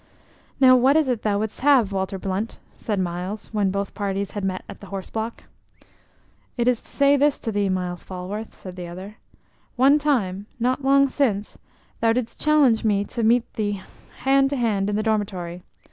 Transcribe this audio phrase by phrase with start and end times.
[0.59, 4.43] "Now what is it thou wouldst have, Walter Blunt?" said Myles, when both parties had
[4.43, 5.43] met at the horse block.
[6.57, 9.17] "It is to say this to thee, Myles Falworth," said the other.
[9.75, 11.43] "One time, not long sin,
[11.99, 13.79] thou didst challenge me to meet thee
[14.23, 15.61] hand to hand in the dormitory.